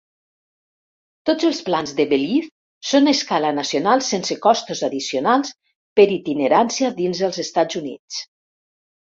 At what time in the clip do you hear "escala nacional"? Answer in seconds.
3.17-4.01